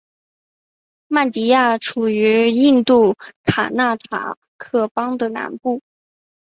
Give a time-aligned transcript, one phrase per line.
[1.07, 3.13] 曼迪亚处于印度
[3.43, 5.79] 卡纳塔克邦的南部。